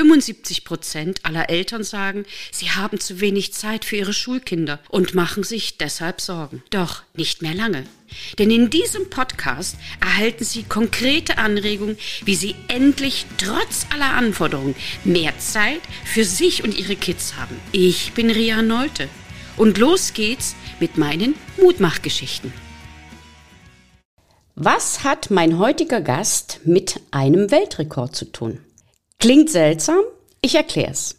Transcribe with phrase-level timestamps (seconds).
[0.00, 5.42] 75 Prozent aller Eltern sagen, sie haben zu wenig Zeit für ihre Schulkinder und machen
[5.42, 6.62] sich deshalb Sorgen.
[6.70, 7.84] Doch nicht mehr lange.
[8.38, 14.74] Denn in diesem Podcast erhalten Sie konkrete Anregungen, wie Sie endlich trotz aller Anforderungen
[15.04, 17.56] mehr Zeit für sich und Ihre Kids haben.
[17.70, 19.06] Ich bin Ria Neute
[19.58, 22.54] und los geht's mit meinen Mutmachgeschichten.
[24.54, 28.60] Was hat mein heutiger Gast mit einem Weltrekord zu tun?
[29.20, 30.00] Klingt seltsam?
[30.40, 31.16] Ich erkläre es.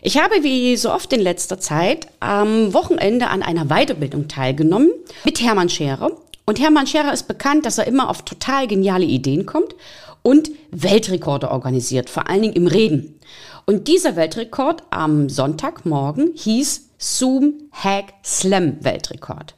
[0.00, 4.92] Ich habe wie so oft in letzter Zeit am Wochenende an einer Weiterbildung teilgenommen
[5.24, 6.12] mit Hermann Scherer.
[6.44, 9.74] Und Hermann Scherer ist bekannt, dass er immer auf total geniale Ideen kommt
[10.22, 13.18] und Weltrekorde organisiert, vor allen Dingen im Reden.
[13.64, 19.56] Und dieser Weltrekord am Sonntagmorgen hieß Zoom Hack Slam Weltrekord.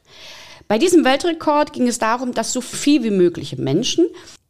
[0.69, 4.07] Bei diesem Weltrekord ging es darum, dass so viel wie mögliche Menschen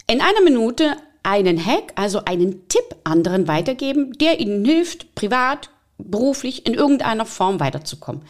[0.06, 0.96] in einer Minute
[1.28, 5.68] einen Hack, also einen Tipp anderen weitergeben, der ihnen hilft, privat,
[5.98, 8.22] beruflich, in irgendeiner Form weiterzukommen.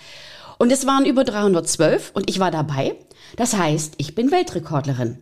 [0.59, 2.97] Und es waren über 312 und ich war dabei.
[3.37, 5.19] Das heißt, ich bin Weltrekordlerin.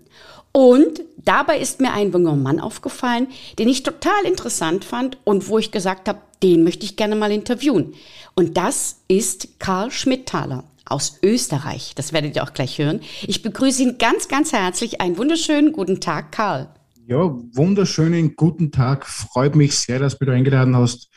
[0.52, 5.58] Und dabei ist mir ein junger Mann aufgefallen, den ich total interessant fand und wo
[5.58, 7.92] ich gesagt habe, den möchte ich gerne mal interviewen.
[8.34, 11.92] Und das ist Karl Schmidthaler aus Österreich.
[11.94, 13.00] Das werdet ihr auch gleich hören.
[13.26, 15.02] Ich begrüße ihn ganz, ganz herzlich.
[15.02, 16.70] Einen wunderschönen guten Tag, Karl.
[17.08, 17.18] Ja,
[17.52, 19.06] wunderschönen guten Tag.
[19.06, 21.08] Freut mich sehr, dass du mich eingeladen hast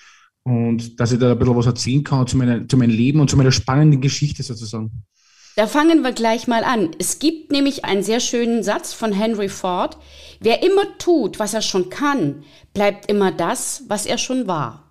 [0.44, 3.28] und dass ich da ein bisschen was erzählen kann zu, meiner, zu meinem Leben und
[3.28, 4.92] zu meiner spannenden Geschichte sozusagen.
[5.56, 6.92] Da fangen wir gleich mal an.
[7.00, 9.98] Es gibt nämlich einen sehr schönen Satz von Henry Ford.
[10.40, 12.44] Wer immer tut, was er schon kann,
[12.76, 14.84] bleibt immer das, was er schon war.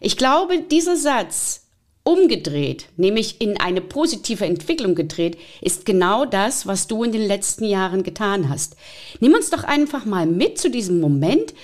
[0.00, 1.59] Ich glaube, dieser Satz
[2.02, 7.64] umgedreht, nämlich in eine positive Entwicklung gedreht, ist genau das, was du in den letzten
[7.64, 8.76] Jahren getan hast.
[9.20, 11.54] Nimm uns doch einfach mal mit zu diesem Moment,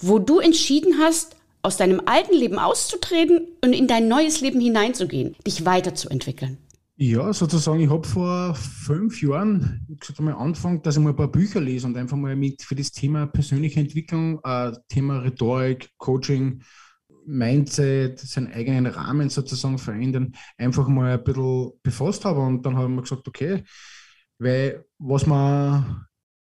[0.00, 5.34] wo du entschieden hast, aus deinem alten Leben auszutreten und in dein neues Leben hineinzugehen,
[5.46, 6.58] dich weiterzuentwickeln.
[6.96, 11.26] Ja, sozusagen, ich habe vor fünf Jahren gesagt, einmal angefangen, dass ich mal ein paar
[11.26, 16.62] Bücher lese und einfach mal mit für das Thema persönliche Entwicklung, äh, Thema Rhetorik, Coaching,
[17.26, 22.40] Mindset, seinen eigenen Rahmen sozusagen verändern, einfach mal ein bisschen befasst habe.
[22.40, 23.62] Und dann haben wir gesagt, okay,
[24.38, 26.06] weil was man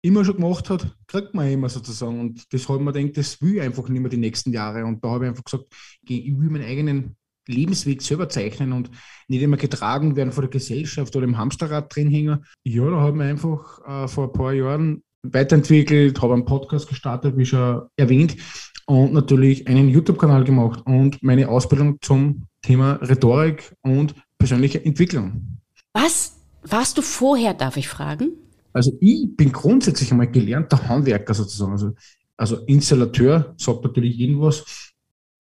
[0.03, 2.21] immer schon gemacht hat, kriegt man immer sozusagen.
[2.21, 4.85] Und das ich mir gedacht, das will ich einfach nicht mehr die nächsten Jahre.
[4.85, 5.67] Und da habe ich einfach gesagt,
[6.03, 7.17] ich will meinen eigenen
[7.49, 8.91] Lebensweg selber zeichnen und
[9.29, 12.45] nicht immer getragen werden von der Gesellschaft oder im Hamsterrad drin hängen.
[12.65, 17.37] Ja, da habe ich einfach äh, vor ein paar Jahren weiterentwickelt, habe einen Podcast gestartet,
[17.37, 18.37] wie schon erwähnt,
[18.87, 25.59] und natürlich einen YouTube-Kanal gemacht und meine Ausbildung zum Thema Rhetorik und persönliche Entwicklung.
[25.93, 28.33] Was warst du vorher, darf ich fragen?
[28.73, 31.73] Also ich bin grundsätzlich einmal gelernter Handwerker sozusagen.
[31.73, 31.93] Also,
[32.37, 34.65] also Installateur sagt natürlich jeden was.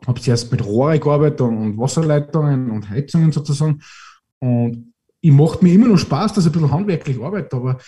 [0.06, 3.80] Habe zuerst mit Rohre gearbeitet und Wasserleitungen und Heizungen sozusagen.
[4.40, 7.78] Und ich macht mir immer noch Spaß, dass ich ein bisschen handwerklich arbeite, aber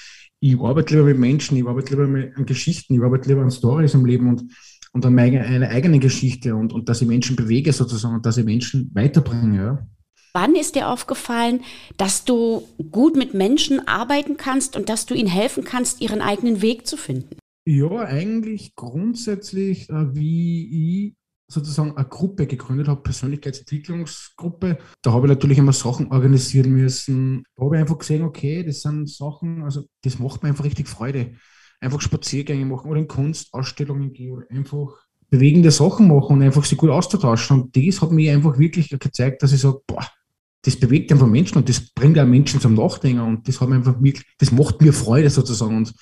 [0.41, 3.51] ich arbeite lieber mit Menschen, ich arbeite lieber mit, an Geschichten, ich arbeite lieber an
[3.51, 4.53] Stories im Leben und
[4.93, 8.45] und dann eine eigene Geschichte und, und dass ich Menschen bewege sozusagen und dass ich
[8.45, 9.57] Menschen weiterbringe.
[9.57, 9.87] Ja.
[10.35, 11.61] Wann ist dir aufgefallen,
[11.97, 16.63] dass du gut mit Menschen arbeiten kannst und dass du ihnen helfen kannst, ihren eigenen
[16.63, 17.37] Weg zu finden?
[17.67, 21.15] Ja, eigentlich grundsätzlich, äh, wie ich
[21.51, 24.79] sozusagen eine Gruppe gegründet habe, Persönlichkeitsentwicklungsgruppe.
[25.03, 27.45] Da habe ich natürlich immer Sachen organisieren müssen.
[27.57, 30.89] Da habe ich einfach gesehen, okay, das sind Sachen, also das macht mir einfach richtig
[30.89, 31.33] Freude
[31.81, 34.97] einfach Spaziergänge machen oder in Kunstausstellungen gehen oder einfach
[35.31, 37.61] bewegende Sachen machen und einfach sich gut auszutauschen.
[37.61, 40.07] Und das hat mir einfach wirklich gezeigt, dass ich sage, boah,
[40.63, 43.77] das bewegt einfach Menschen und das bringt auch Menschen zum Nachdenken und das hat mir
[43.77, 45.77] einfach wirklich, das macht mir Freude sozusagen.
[45.77, 45.95] Und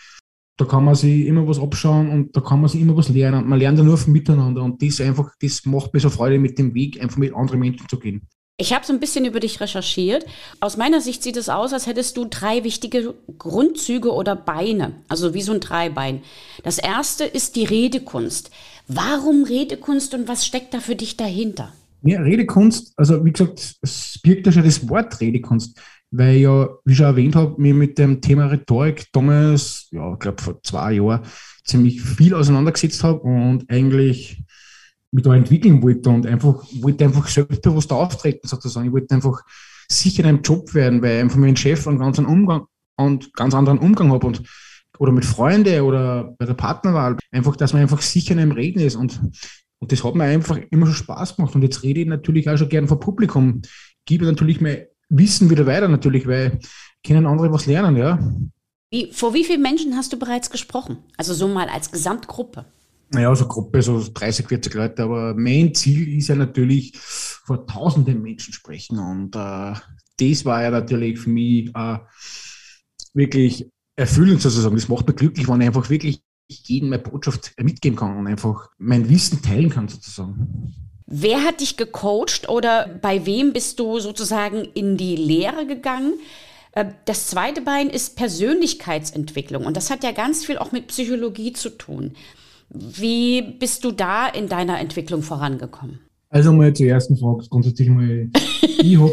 [0.57, 3.43] da kann man sich immer was abschauen und da kann man sich immer was lernen.
[3.43, 6.39] Und man lernt ja nur vom Miteinander und das einfach, das macht mir so Freude,
[6.39, 8.27] mit dem Weg einfach mit anderen Menschen zu gehen.
[8.59, 10.25] Ich habe so ein bisschen über dich recherchiert.
[10.61, 15.35] Aus meiner Sicht sieht es aus, als hättest du drei wichtige Grundzüge oder Beine, also
[15.35, 16.23] wie so ein Dreibein.
[16.63, 18.51] Das erste ist die Redekunst.
[18.89, 21.75] Warum Redekunst und was steckt da für dich dahinter?
[22.01, 25.79] Ja, Redekunst, also wie gesagt, es birgt ja schon das Wort Redekunst,
[26.11, 30.19] weil ja, wie ich schon erwähnt habe, mir mit dem Thema Rhetorik damals, ja, ich
[30.19, 31.21] glaube vor zwei Jahren,
[31.65, 34.46] ziemlich viel auseinandergesetzt habe und eigentlich
[35.17, 38.87] mich da entwickeln wollte und einfach wollte einfach selbstbewusst auftreten sozusagen.
[38.87, 39.43] Ich wollte einfach
[39.89, 42.67] sicher in einem Job werden, weil ich einfach mit dem Chef einen ganz anderen Umgang
[42.97, 44.43] und ganz anderen Umgang habe und
[44.99, 47.17] oder mit Freunden oder bei der Partnerwahl.
[47.31, 49.21] Einfach, dass man einfach sicher in einem Reden ist und
[49.79, 51.55] und das hat mir einfach immer schon Spaß gemacht.
[51.55, 53.61] Und jetzt rede ich natürlich auch schon gerne vor Publikum.
[54.07, 56.59] Gebe natürlich mein Wissen wieder weiter natürlich, weil
[57.07, 58.19] können andere was lernen, ja.
[58.91, 60.99] Wie, vor wie vielen Menschen hast du bereits gesprochen?
[61.17, 62.65] Also so mal als Gesamtgruppe?
[63.11, 68.23] Naja, so Gruppe, so 30, 40 Leute, aber mein Ziel ist ja natürlich, vor tausenden
[68.23, 69.75] Menschen sprechen und äh,
[70.19, 71.99] das war ja natürlich für mich äh,
[73.15, 74.75] wirklich erfüllend sozusagen.
[74.75, 78.69] Das macht mich glücklich, wenn ich einfach wirklich jedem meine Botschaft mitgeben kann und einfach
[78.79, 80.75] mein Wissen teilen kann sozusagen.
[81.07, 86.15] Wer hat dich gecoacht oder bei wem bist du sozusagen in die Lehre gegangen?
[86.73, 91.53] Äh, das zweite Bein ist Persönlichkeitsentwicklung und das hat ja ganz viel auch mit Psychologie
[91.53, 92.17] zu tun.
[92.71, 96.01] Wie bist du da in deiner Entwicklung vorangekommen?
[96.29, 98.29] Also mal zur ersten Frage, grundsätzlich mal,
[98.63, 99.13] ich habe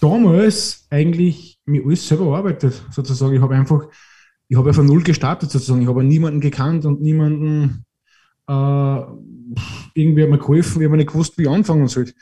[0.00, 3.34] damals eigentlich mir alles selber arbeitet, sozusagen.
[3.34, 3.86] Ich habe einfach,
[4.48, 5.82] ich habe ja von null gestartet, sozusagen.
[5.82, 7.84] Ich habe niemanden gekannt und niemanden
[8.48, 9.00] äh,
[9.94, 12.12] irgendwie hat mir geholfen, ich habe nicht gewusst, wie ich anfangen soll.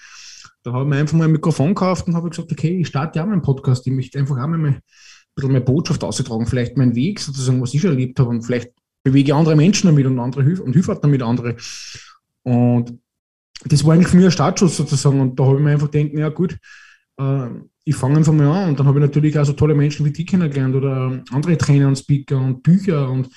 [0.63, 3.19] Da habe ich mir einfach mal ein Mikrofon gekauft und habe gesagt, okay, ich starte
[3.19, 3.87] ja meinen Podcast.
[3.87, 4.81] Ich möchte einfach auch mal ein
[5.35, 9.35] bisschen meine Botschaft ausgetragen, vielleicht meinen Weg sozusagen, was ich erlebt habe und vielleicht bewege
[9.35, 11.57] andere Menschen damit und andere und hilfe damit andere.
[12.43, 12.99] Und
[13.65, 15.21] das war eigentlich für mich ein Startschuss sozusagen.
[15.21, 16.57] Und da habe ich mir einfach gedacht, ja gut,
[17.19, 17.47] äh,
[17.85, 18.71] ich fange einfach mal an.
[18.71, 21.89] Und dann habe ich natürlich auch so tolle Menschen wie die kennengelernt oder andere Trainer
[21.89, 23.11] und Speaker und Bücher.
[23.11, 23.29] Und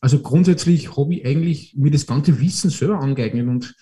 [0.00, 3.74] also grundsätzlich habe ich eigentlich mir das ganze Wissen selber angeeignet und,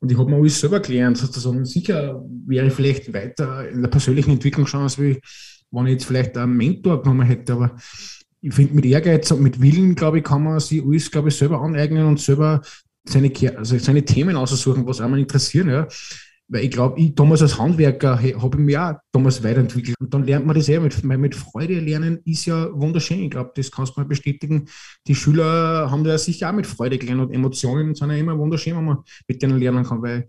[0.00, 1.64] und ich habe mir alles selber gelernt sozusagen.
[1.64, 6.36] Sicher wäre ich vielleicht weiter in der persönlichen Entwicklung schon, als wenn ich jetzt vielleicht
[6.36, 7.52] einen Mentor genommen hätte.
[7.52, 7.76] Aber
[8.40, 11.36] ich finde, mit Ehrgeiz und mit Willen, glaube ich, kann man sich alles, glaube ich,
[11.36, 12.62] selber aneignen und selber
[13.04, 15.68] seine, also seine Themen aussuchen, was einmal interessieren.
[15.68, 15.88] Ja.
[16.50, 19.96] Weil ich glaube, ich damals als Handwerker habe ich mich auch damals weiterentwickelt.
[20.00, 23.22] Und dann lernt man das eh mit, mit Freude lernen, ist ja wunderschön.
[23.22, 24.66] Ich glaube, das kannst du mal bestätigen.
[25.06, 28.76] Die Schüler haben da sicher auch mit Freude gelernt und Emotionen sind ja immer wunderschön,
[28.76, 30.00] wenn man mit denen lernen kann.
[30.00, 30.26] Weil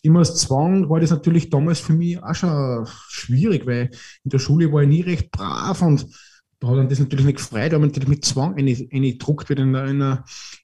[0.00, 3.90] immer als Zwang war das natürlich damals für mich auch schon schwierig, weil
[4.24, 6.06] in der Schule war ich nie recht brav und
[6.60, 9.74] da hat dann das natürlich nicht gefreut, weil man natürlich mit Zwang gedruckt wird in,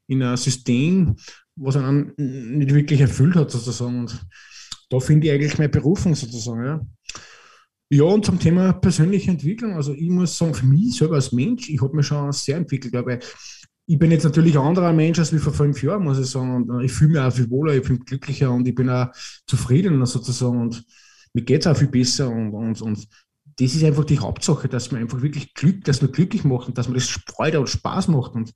[0.06, 1.16] in ein System,
[1.56, 4.00] was einen nicht wirklich erfüllt hat, sozusagen.
[4.00, 4.26] Und
[4.88, 6.64] da finde ich eigentlich meine Berufung sozusagen.
[6.64, 6.80] Ja.
[7.90, 11.68] ja, und zum Thema persönliche Entwicklung, also ich muss sagen, für mich selber als Mensch,
[11.68, 13.20] ich habe mich schon sehr entwickelt, weil
[13.86, 16.70] ich bin jetzt natürlich ein anderer Mensch als wie vor fünf Jahren, muss ich sagen.
[16.70, 19.08] Und ich fühle mich auch viel wohler, ich bin glücklicher und ich bin auch
[19.46, 20.84] zufriedener sozusagen und
[21.34, 23.08] mir geht es auch viel besser und, und, und
[23.60, 26.78] das ist einfach die Hauptsache, dass man einfach wirklich Glück, dass man glücklich macht und
[26.78, 28.34] dass man das Freude und Spaß macht.
[28.34, 28.54] Und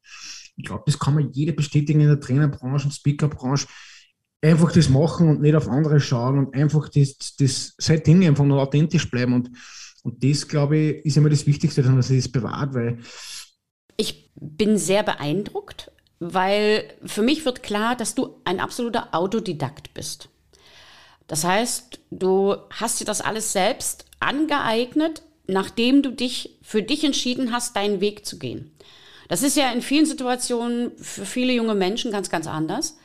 [0.57, 3.67] ich glaube, das kann man jeder bestätigen in der Trainerbranche und Speakerbranche.
[4.41, 8.45] Einfach das machen und nicht auf andere schauen und einfach das, das sein Ding einfach
[8.45, 9.35] nur authentisch bleiben.
[9.35, 9.51] Und,
[10.03, 12.99] und das, glaube ich, ist immer das Wichtigste, dass man das bewahrt, weil.
[13.97, 20.31] Ich bin sehr beeindruckt, weil für mich wird klar, dass du ein absoluter Autodidakt bist.
[21.27, 27.53] Das heißt, du hast dir das alles selbst angeeignet, nachdem du dich für dich entschieden
[27.53, 28.71] hast, deinen Weg zu gehen.
[29.29, 32.97] Das ist ja in vielen Situationen für viele junge Menschen ganz, ganz anders.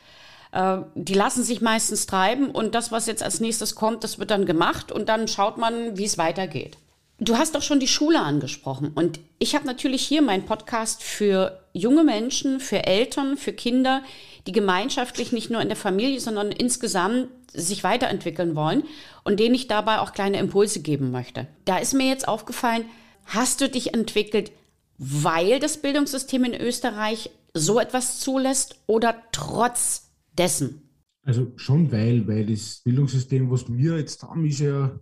[0.52, 4.30] Äh, die lassen sich meistens treiben und das, was jetzt als nächstes kommt, das wird
[4.30, 6.76] dann gemacht und dann schaut man, wie es weitergeht.
[7.18, 11.60] Du hast doch schon die Schule angesprochen und ich habe natürlich hier meinen Podcast für
[11.74, 14.02] junge Menschen, für Eltern, für Kinder,
[14.46, 18.84] die gemeinschaftlich nicht nur in der Familie, sondern insgesamt sich weiterentwickeln wollen
[19.24, 21.48] und denen ich dabei auch kleine Impulse geben möchte.
[21.64, 22.84] Da ist mir jetzt aufgefallen,
[23.24, 24.52] hast du dich entwickelt,
[24.98, 30.82] weil das Bildungssystem in Österreich so etwas zulässt oder trotz dessen?
[31.22, 34.98] Also schon weil, weil das Bildungssystem, was wir jetzt haben, ist ja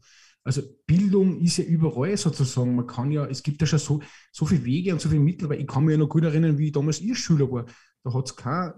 [0.49, 2.75] also Bildung ist ja überall sozusagen.
[2.75, 4.01] Man kann ja, es gibt ja schon so,
[4.33, 6.57] so viele Wege und so viele Mittel, weil ich kann mich ja noch gut erinnern,
[6.57, 7.67] wie ich damals ihr Schüler war.
[8.03, 8.73] Da hat es kein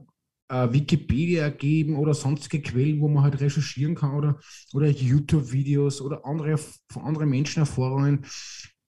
[0.51, 4.39] äh, Wikipedia geben oder sonstige Quellen, wo man halt recherchieren kann oder,
[4.75, 8.25] oder YouTube-Videos oder andere von anderen Menschen Erfahrungen.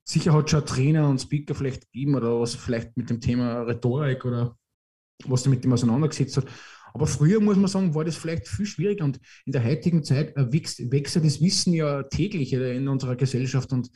[0.05, 4.25] Sicher hat schon Trainer und Speaker vielleicht gegeben oder was vielleicht mit dem Thema Rhetorik
[4.25, 4.57] oder
[5.25, 6.47] was mit dem auseinandergesetzt hat.
[6.95, 10.35] Aber früher, muss man sagen, war das vielleicht viel schwieriger und in der heutigen Zeit
[10.37, 13.89] wächst, wächst das Wissen ja täglich in unserer Gesellschaft und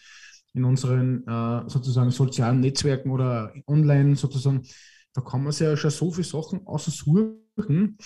[0.55, 4.63] in unseren äh, sozusagen sozialen Netzwerken oder online sozusagen.
[5.17, 7.97] Da kann man sich ja schon so viele Sachen aussuchen,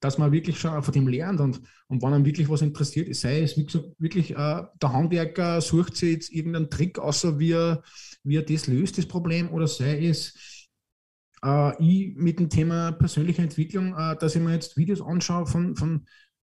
[0.00, 3.42] dass man wirklich schon von dem lernt und, und wenn einem wirklich was interessiert, sei
[3.42, 7.84] es, wie gesagt, wirklich äh, der Handwerker sucht sich jetzt irgendeinen Trick, außer wie er,
[8.24, 10.68] wie er das löst, das Problem, oder sei es,
[11.44, 15.76] äh, ich mit dem Thema persönliche Entwicklung, äh, dass ich mir jetzt Videos anschaue von,
[15.76, 16.04] von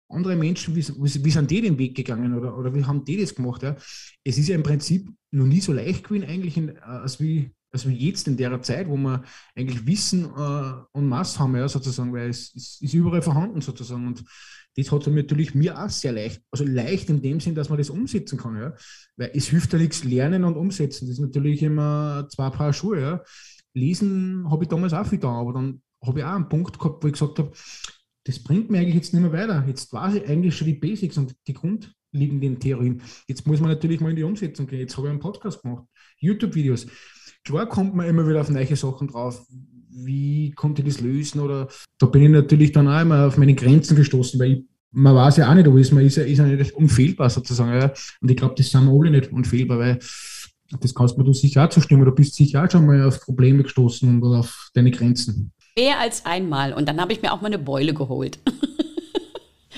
[0.08, 3.36] anderen Menschen, wie, wie, sind die den Weg gegangen oder, oder wie haben die das
[3.36, 3.62] gemacht?
[3.62, 3.76] Ja?
[4.24, 7.86] Es ist ja im Prinzip noch nie so leicht gewesen, eigentlich, äh, als, wie, als
[7.86, 9.22] wie jetzt in der Zeit, wo wir
[9.54, 14.06] eigentlich Wissen äh, und Mass haben, ja, sozusagen, weil es, es ist überall vorhanden sozusagen.
[14.06, 14.24] Und
[14.76, 17.90] das hat natürlich mir auch sehr leicht, also leicht in dem Sinn, dass man das
[17.90, 18.74] umsetzen kann, ja.
[19.16, 21.06] Weil es hilft ja nichts lernen und umsetzen.
[21.06, 23.22] Das ist natürlich immer zwei Paar Schuhe, ja.
[23.74, 27.02] Lesen habe ich damals auch viel da, aber dann habe ich auch einen Punkt gehabt,
[27.02, 27.52] wo ich gesagt habe,
[28.24, 29.64] das bringt mir eigentlich jetzt nicht mehr weiter.
[29.66, 33.02] Jetzt weiß ich eigentlich schon die Basics und die grundlegenden Theorien.
[33.26, 34.80] Jetzt muss man natürlich mal in die Umsetzung gehen.
[34.80, 35.84] Jetzt habe ich einen Podcast gemacht,
[36.18, 36.86] YouTube-Videos.
[37.48, 39.42] Klar kommt man immer wieder auf neue Sachen drauf.
[39.90, 41.40] Wie konnte ich das lösen?
[41.40, 45.14] Oder da bin ich natürlich dann auch immer auf meine Grenzen gestoßen, weil ich, man
[45.14, 45.90] weiß ja auch nicht alles.
[45.90, 47.72] Man ist ja, ist ja nicht unfehlbar sozusagen.
[47.72, 47.90] Ja.
[48.20, 49.98] Und ich glaube, das sind wir alle nicht unfehlbar, weil
[50.78, 52.04] das kannst du sicher auch zustimmen.
[52.04, 55.50] Du bist sicher auch schon mal auf Probleme gestoßen und auf deine Grenzen.
[55.74, 56.74] Mehr als einmal.
[56.74, 58.38] Und dann habe ich mir auch mal eine Beule geholt.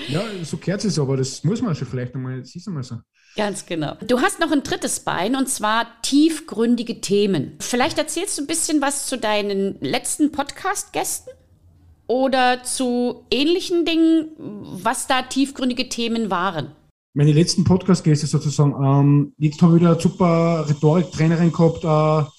[0.07, 2.97] ja, so kehrt es aber das muss man schon vielleicht nochmal, das ist einmal so.
[3.35, 3.95] Ganz genau.
[4.05, 7.53] Du hast noch ein drittes Bein und zwar tiefgründige Themen.
[7.59, 11.31] Vielleicht erzählst du ein bisschen was zu deinen letzten Podcast-Gästen
[12.07, 16.75] oder zu ähnlichen Dingen, was da tiefgründige Themen waren
[17.13, 18.73] meine letzten Podcast-Gäste sozusagen.
[18.81, 22.29] Ähm, jetzt habe ich wieder eine super Rhetoriktrainerin gehabt, äh,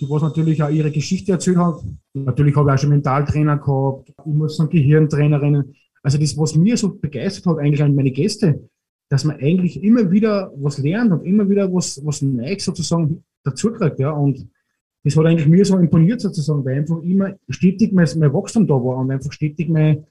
[0.00, 1.80] die was natürlich auch ihre Geschichte erzählt hat.
[2.14, 5.74] Natürlich habe ich auch schon Mentaltrainer gehabt, ich muss sagen Gehirntrainerinnen.
[6.02, 8.68] Also das, was mir so begeistert hat eigentlich an meine Gäste,
[9.08, 13.72] dass man eigentlich immer wieder was lernt und immer wieder was, was Neues sozusagen dazu
[13.72, 14.10] kriegt, ja.
[14.10, 14.48] Und
[15.04, 18.74] das hat eigentlich mir so imponiert sozusagen, weil einfach immer stetig mein, mein Wachstum da
[18.74, 20.04] war und einfach stetig mein,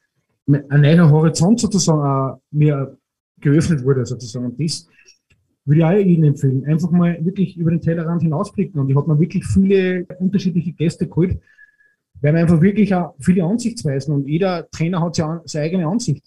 [0.46, 2.98] mein ein neuer Horizont sozusagen auch mir
[3.40, 4.48] geöffnet wurde sozusagen.
[4.48, 4.88] Und das
[5.66, 6.66] würde ich auch Ihnen empfehlen.
[6.66, 8.80] Einfach mal wirklich über den Tellerrand hinausblicken.
[8.82, 11.40] Und ich habe mir wirklich viele unterschiedliche Gäste geholt,
[12.22, 16.24] weil man einfach wirklich auch viele Ansichtsweisen und jeder Trainer hat seine eigene Ansicht.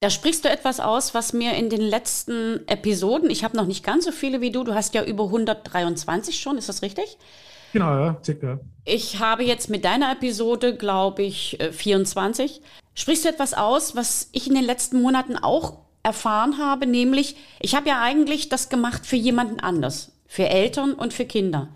[0.00, 3.84] Da sprichst du etwas aus, was mir in den letzten Episoden, ich habe noch nicht
[3.84, 7.16] ganz so viele wie du, du hast ja über 123 schon, ist das richtig?
[7.72, 8.60] Genau, ja, circa.
[8.84, 12.58] Ich habe jetzt mit deiner Episode, glaube ich, 24.
[12.58, 12.62] Äh,
[12.94, 17.74] sprichst du etwas aus, was ich in den letzten Monaten auch erfahren habe, nämlich ich
[17.74, 21.68] habe ja eigentlich das gemacht für jemanden anders, für Eltern und für Kinder.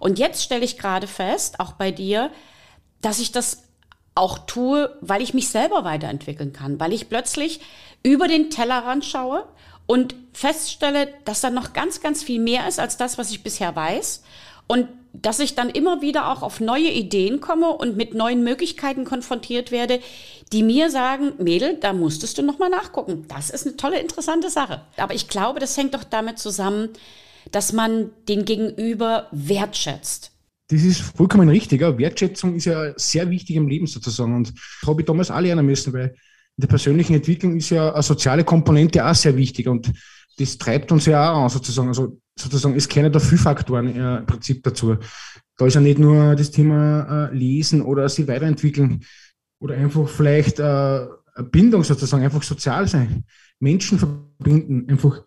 [0.00, 2.30] Und jetzt stelle ich gerade fest, auch bei dir,
[3.06, 3.62] dass ich das
[4.16, 7.60] auch tue, weil ich mich selber weiterentwickeln kann, weil ich plötzlich
[8.02, 9.46] über den Tellerrand schaue
[9.86, 13.76] und feststelle, dass da noch ganz, ganz viel mehr ist als das, was ich bisher
[13.76, 14.24] weiß.
[14.66, 19.04] Und dass ich dann immer wieder auch auf neue Ideen komme und mit neuen Möglichkeiten
[19.04, 20.00] konfrontiert werde,
[20.52, 23.26] die mir sagen, Mädel, da musstest du noch mal nachgucken.
[23.28, 24.82] Das ist eine tolle, interessante Sache.
[24.96, 26.88] Aber ich glaube, das hängt doch damit zusammen,
[27.52, 30.32] dass man den Gegenüber wertschätzt.
[30.68, 31.80] Das ist vollkommen richtig.
[31.80, 31.96] Ja.
[31.96, 34.34] Wertschätzung ist ja sehr wichtig im Leben sozusagen.
[34.34, 36.08] Und das habe ich damals auch lernen müssen, weil
[36.56, 39.68] in der persönlichen Entwicklung ist ja eine soziale Komponente auch sehr wichtig.
[39.68, 39.92] Und
[40.38, 41.88] das treibt uns ja auch an sozusagen.
[41.88, 44.96] Also sozusagen, es kennen da viele Faktoren äh, im Prinzip dazu.
[45.56, 49.04] Da ist ja nicht nur das Thema äh, Lesen oder sich weiterentwickeln
[49.58, 51.06] oder einfach vielleicht äh,
[51.50, 53.24] Bindung sozusagen, einfach sozial sein,
[53.58, 55.22] Menschen verbinden, einfach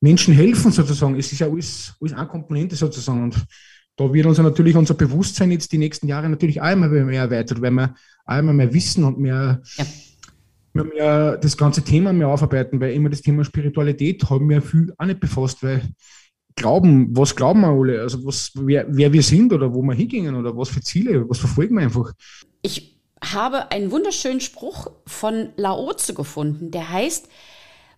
[0.00, 1.16] Menschen helfen sozusagen.
[1.18, 3.24] Es ist ja alles, alles eine Komponente sozusagen.
[3.24, 3.44] Und
[3.96, 7.70] da wird uns natürlich unser Bewusstsein jetzt die nächsten Jahre natürlich immer mehr erweitert, weil
[7.70, 7.94] wir
[8.28, 9.86] immer mehr wissen und mehr, ja.
[10.72, 14.92] mehr, mehr das ganze Thema mehr aufarbeiten, weil immer das Thema Spiritualität haben wir viel
[14.96, 15.82] auch nicht befasst, weil
[16.54, 20.34] glauben, was glauben wir alle, also was, wer, wer wir sind oder wo wir hingehen
[20.34, 22.12] oder was für Ziele, was verfolgen wir einfach.
[22.62, 27.28] Ich habe einen wunderschönen Spruch von Laoze gefunden, der heißt,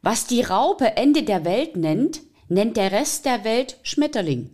[0.02, 4.50] was die Raupe Ende der Welt nennt, nennt der Rest der Welt Schmetterling.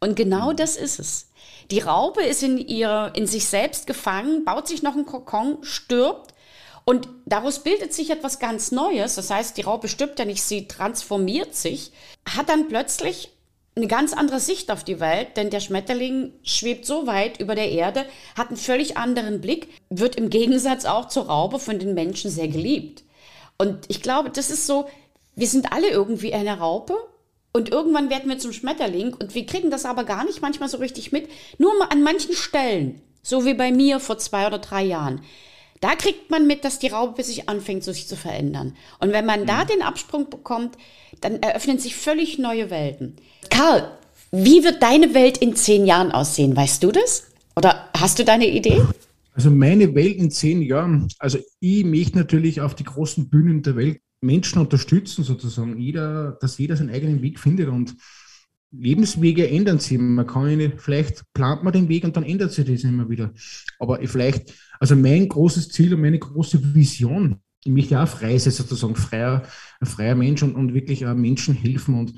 [0.00, 1.28] Und genau das ist es.
[1.70, 6.34] Die Raupe ist in, ihr, in sich selbst gefangen, baut sich noch einen Kokon, stirbt
[6.84, 9.16] und daraus bildet sich etwas ganz Neues.
[9.16, 11.92] Das heißt, die Raupe stirbt ja nicht, sie transformiert sich,
[12.24, 13.32] hat dann plötzlich
[13.74, 17.70] eine ganz andere Sicht auf die Welt, denn der Schmetterling schwebt so weit über der
[17.70, 22.30] Erde, hat einen völlig anderen Blick, wird im Gegensatz auch zur Raupe von den Menschen
[22.30, 23.02] sehr geliebt.
[23.58, 24.88] Und ich glaube, das ist so,
[25.34, 26.96] wir sind alle irgendwie eine Raupe
[27.56, 30.76] und irgendwann werden wir zum Schmetterling und wir kriegen das aber gar nicht manchmal so
[30.76, 35.22] richtig mit, nur an manchen Stellen, so wie bei mir vor zwei oder drei Jahren.
[35.80, 38.76] Da kriegt man mit, dass die Raupe sich anfängt, sich zu verändern.
[39.00, 39.46] Und wenn man mhm.
[39.46, 40.76] da den Absprung bekommt,
[41.22, 43.16] dann eröffnen sich völlig neue Welten.
[43.48, 43.90] Karl,
[44.32, 46.54] wie wird deine Welt in zehn Jahren aussehen?
[46.54, 47.24] Weißt du das?
[47.56, 48.82] Oder hast du deine Idee?
[49.32, 53.76] Also meine Welt in zehn Jahren, also ich möchte natürlich auf die großen Bühnen der
[53.76, 57.96] Welt Menschen unterstützen, sozusagen, jeder, dass jeder seinen eigenen Weg findet und
[58.72, 59.98] Lebenswege ändern sich.
[59.98, 63.32] Man kann nicht, vielleicht plant man den Weg und dann ändert sich das immer wieder.
[63.78, 68.52] Aber vielleicht, also mein großes Ziel und meine große Vision, ich möchte auch frei sein,
[68.52, 69.42] sozusagen, freier,
[69.80, 72.12] ein freier Mensch und, und wirklich Menschen helfen und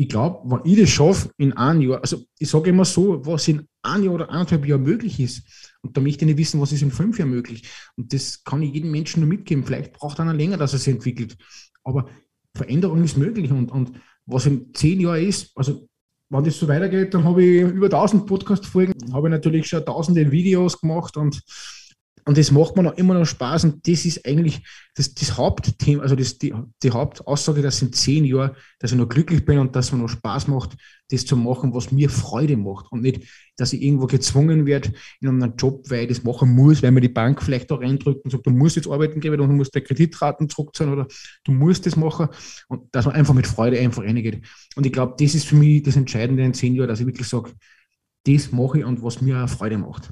[0.00, 3.46] ich glaube, wenn ich das schaffe in einem Jahr, also ich sage immer so, was
[3.48, 5.42] in einem Jahr oder anderthalb Jahren möglich ist,
[5.82, 7.68] und da möchte ich nicht wissen, was ist in fünf Jahren möglich.
[7.96, 9.62] Und das kann ich jedem Menschen nur mitgeben.
[9.62, 11.36] Vielleicht braucht einer länger, dass er sich entwickelt.
[11.84, 12.08] Aber
[12.54, 13.50] Veränderung ist möglich.
[13.50, 13.92] Und, und
[14.24, 15.86] was in zehn Jahren ist, also
[16.30, 20.30] wenn das so weitergeht, dann habe ich über 1000 Podcast-Folgen, habe ich natürlich schon tausende
[20.30, 21.42] Videos gemacht und
[22.24, 24.62] Und das macht mir noch immer noch Spaß und das ist eigentlich
[24.94, 29.08] das, das Hauptthema, also das, die, die Hauptaussage, das sind zehn Jahre, dass ich noch
[29.08, 30.76] glücklich bin und dass es mir noch Spaß macht,
[31.10, 32.90] das zu machen, was mir Freude macht.
[32.92, 33.22] Und nicht,
[33.56, 37.00] dass ich irgendwo gezwungen werde in einem Job, weil ich das machen muss, weil mir
[37.00, 39.84] die Bank vielleicht da reindrückt und sagt, du musst jetzt arbeiten gehen, du musst deine
[39.84, 41.06] Kreditraten zurückzahlen oder
[41.44, 42.28] du musst das machen.
[42.68, 44.44] Und dass man einfach mit Freude einfach reingeht.
[44.76, 47.28] Und ich glaube, das ist für mich das Entscheidende in zehn Jahren, dass ich wirklich
[47.28, 47.52] sage,
[48.26, 50.10] das mache ich und was mir Freude macht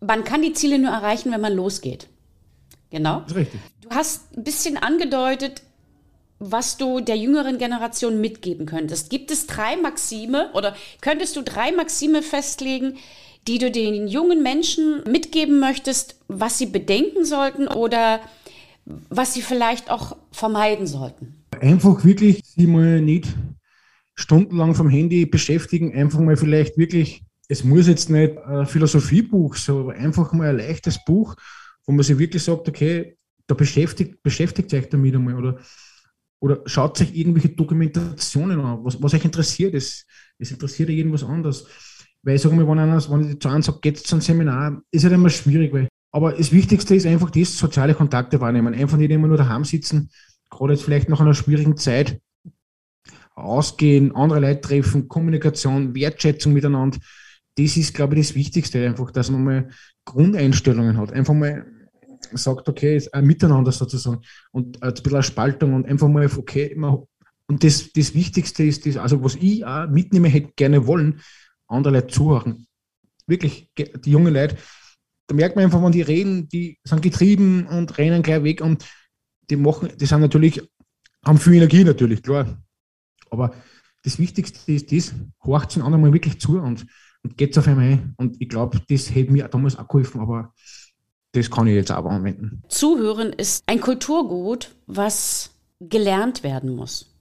[0.00, 2.08] man kann die Ziele nur erreichen, wenn man losgeht.
[2.90, 3.24] Genau.
[3.34, 3.60] Richtig.
[3.82, 5.62] Du hast ein bisschen angedeutet,
[6.38, 9.10] was du der jüngeren Generation mitgeben könntest.
[9.10, 12.98] Gibt es drei Maxime oder könntest du drei Maxime festlegen,
[13.48, 18.20] die du den jungen Menschen mitgeben möchtest, was sie bedenken sollten oder
[18.84, 21.42] was sie vielleicht auch vermeiden sollten?
[21.60, 23.28] Einfach wirklich sie mal nicht
[24.14, 29.76] stundenlang vom Handy beschäftigen, einfach mal vielleicht wirklich es muss jetzt nicht ein Philosophiebuch sein,
[29.76, 31.36] aber einfach mal ein leichtes Buch,
[31.86, 35.58] wo man sich wirklich sagt, okay, da beschäftigt, beschäftigt euch damit einmal oder,
[36.40, 39.74] oder schaut euch irgendwelche Dokumentationen an, was, was euch interessiert.
[39.74, 40.04] Es,
[40.38, 41.66] es interessiert ja irgendwas anderes.
[42.22, 44.82] Weil ich sage mal, wenn, einer, wenn ich zu einem sage, geht zu einem Seminar,
[44.90, 48.74] ist halt immer schwierig, weil, aber das Wichtigste ist einfach das, soziale Kontakte wahrnehmen.
[48.74, 50.10] Einfach nicht immer nur daheim sitzen,
[50.50, 52.20] gerade jetzt vielleicht nach einer schwierigen Zeit,
[53.36, 56.98] ausgehen, andere Leute treffen, Kommunikation, Wertschätzung miteinander
[57.56, 59.68] das ist, glaube ich, das Wichtigste, einfach, dass man mal
[60.04, 61.12] Grundeinstellungen hat.
[61.12, 61.66] Einfach mal
[62.32, 64.20] sagt, okay, ist ein Miteinander sozusagen
[64.52, 66.98] und ein bisschen eine Spaltung und einfach mal, okay, man,
[67.48, 71.20] und das, das Wichtigste ist, das, also was ich auch mitnehmen hätte gerne wollen,
[71.68, 72.66] andere Leute zuhören.
[73.26, 74.56] Wirklich, die jungen Leute,
[75.26, 78.84] da merkt man einfach, wenn die reden, die sind getrieben und rennen gleich weg und
[79.50, 80.60] die machen, die sind natürlich,
[81.24, 82.62] haben viel Energie natürlich, klar.
[83.30, 83.54] Aber
[84.04, 86.86] das Wichtigste ist das, horcht den anderen mal wirklich zu und
[87.26, 88.14] und geht es auf einmal ein.
[88.16, 90.52] Und ich glaube, das hätte mir damals auch geholfen, aber
[91.32, 92.62] das kann ich jetzt auch anwenden.
[92.68, 97.14] Zuhören ist ein Kulturgut, was gelernt werden muss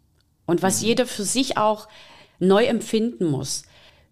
[0.46, 0.88] und was mhm.
[0.88, 1.88] jeder für sich auch
[2.40, 3.64] neu empfinden muss.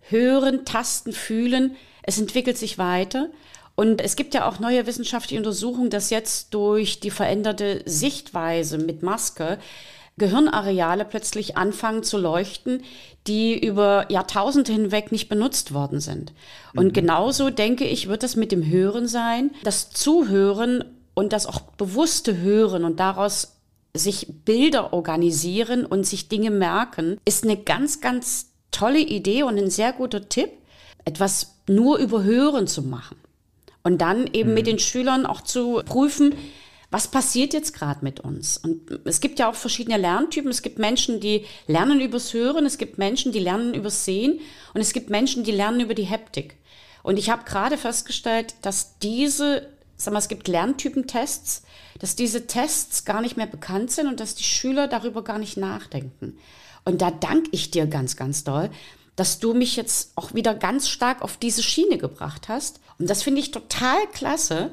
[0.02, 3.30] Hören, tasten, fühlen, es entwickelt sich weiter.
[3.76, 9.02] Und es gibt ja auch neue wissenschaftliche Untersuchungen, dass jetzt durch die veränderte Sichtweise mit
[9.04, 9.58] Maske
[10.17, 12.84] Gehirnareale plötzlich anfangen zu leuchten,
[13.26, 16.34] die über Jahrtausende hinweg nicht benutzt worden sind.
[16.76, 16.93] Und mhm.
[16.93, 22.38] genauso denke ich, wird es mit dem Hören sein, das Zuhören und das auch bewusste
[22.38, 23.58] Hören und daraus
[23.95, 29.69] sich Bilder organisieren und sich Dinge merken, ist eine ganz, ganz tolle Idee und ein
[29.69, 30.49] sehr guter Tipp,
[31.06, 33.17] etwas nur über Hören zu machen.
[33.84, 34.56] Und dann eben mhm.
[34.56, 36.36] mit den Schülern auch zu prüfen,
[36.94, 38.58] was passiert jetzt gerade mit uns?
[38.58, 40.52] Und es gibt ja auch verschiedene Lerntypen.
[40.52, 44.40] Es gibt Menschen, die lernen übers Hören, es gibt Menschen, die lernen übers Sehen
[44.76, 46.56] und es gibt Menschen, die lernen über die Heptik.
[47.02, 51.64] Und ich habe gerade festgestellt, dass diese, sag mal, es gibt Lerntypentests,
[51.98, 55.58] dass diese Tests gar nicht mehr bekannt sind und dass die Schüler darüber gar nicht
[55.58, 56.38] nachdenken.
[56.86, 58.70] Und da danke ich dir ganz, ganz doll,
[59.16, 62.82] dass du mich jetzt auch wieder ganz stark auf diese Schiene gebracht hast.
[63.00, 64.72] Und das finde ich total klasse.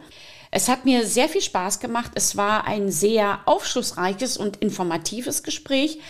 [0.50, 2.12] Es hat mir sehr viel Spaß gemacht.
[2.14, 6.00] Es war ein sehr aufschlussreiches und informatives Gespräch.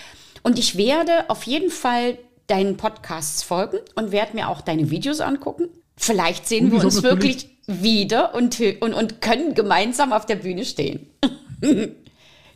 [0.43, 5.21] Und ich werde auf jeden Fall deinen Podcasts folgen und werde mir auch deine Videos
[5.21, 5.69] angucken.
[5.97, 11.07] Vielleicht sehen wir uns wirklich wieder und, und, und können gemeinsam auf der Bühne stehen.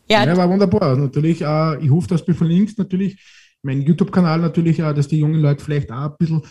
[0.08, 0.24] ja.
[0.24, 0.96] ja, war wunderbar.
[0.96, 3.18] Natürlich, äh, ich hoffe, dass du verlinkst natürlich
[3.62, 6.42] meinen YouTube-Kanal natürlich, äh, dass die jungen Leute vielleicht auch ein bisschen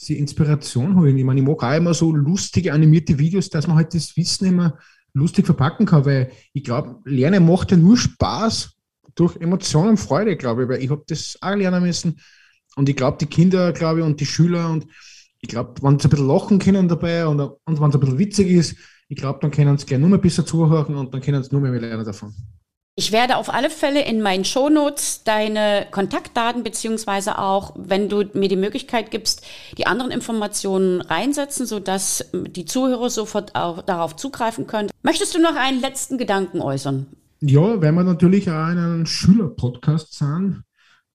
[0.00, 1.18] sie Inspiration holen.
[1.18, 4.46] Ich meine, ich mag auch immer so lustige animierte Videos, dass man halt das Wissen
[4.46, 4.78] immer
[5.12, 8.72] lustig verpacken kann, weil ich glaube, Lernen macht ja nur Spaß
[9.14, 12.18] durch Emotionen und Freude, glaube ich, weil ich habe das auch lernen müssen.
[12.76, 14.86] Und ich glaube, die Kinder, glaube ich, und die Schüler und
[15.42, 18.18] ich glaube, wenn sie ein bisschen lachen können dabei und, und wenn es ein bisschen
[18.18, 18.76] witzig ist,
[19.08, 21.60] ich glaube, dann können sie gleich nur mehr besser zuhören und dann können sie nur
[21.60, 22.32] mehr lernen davon.
[23.00, 28.50] Ich werde auf alle Fälle in meinen Shownotes deine Kontaktdaten beziehungsweise auch, wenn du mir
[28.50, 29.42] die Möglichkeit gibst,
[29.78, 34.90] die anderen Informationen reinsetzen, sodass die Zuhörer sofort auch darauf zugreifen können.
[35.02, 37.06] Möchtest du noch einen letzten Gedanken äußern?
[37.40, 40.62] Ja, weil wir natürlich auch in einem Schülerpodcast sind.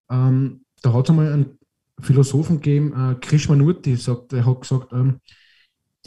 [0.09, 1.59] Ähm, da hat es einmal einen
[2.01, 5.19] Philosophen gegeben, äh, Krishnamurti, sagt, er hat gesagt, ähm,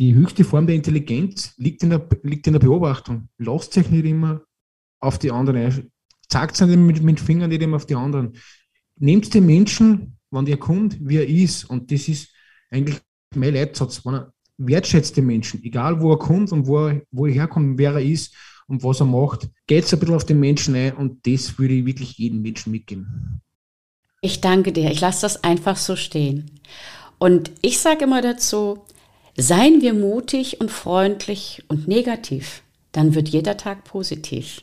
[0.00, 3.28] die höchste Form der Intelligenz liegt in der, liegt in der Beobachtung.
[3.38, 4.40] Lasst euch nicht immer
[5.00, 5.90] auf die anderen.
[6.28, 8.32] Zeigt es nicht mit, mit Fingern nicht immer auf die anderen.
[8.96, 11.64] Nehmt den Menschen, wenn der kommt, wie er ist.
[11.64, 12.28] Und das ist
[12.70, 12.98] eigentlich
[13.34, 14.04] mein Leitsatz.
[14.04, 17.78] Wenn er wertschätzt den Menschen, egal wo er kommt und wo er, wo er herkommt,
[17.78, 18.34] wer er ist
[18.66, 21.74] und was er macht, geht es ein bisschen auf den Menschen ein und das würde
[21.74, 23.40] ich wirklich jedem Menschen mitgeben.
[24.20, 24.90] Ich danke dir.
[24.90, 26.50] Ich lasse das einfach so stehen.
[27.18, 28.84] Und ich sage immer dazu,
[29.40, 34.62] Seien wir mutig und freundlich und negativ, dann wird jeder Tag positiv.